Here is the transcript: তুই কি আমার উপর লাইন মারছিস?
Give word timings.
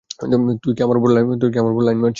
তুই 0.61 0.73
কি 0.75 0.81
আমার 0.83 0.97
উপর 0.97 1.09
লাইন 1.09 1.27
মারছিস? 1.27 2.09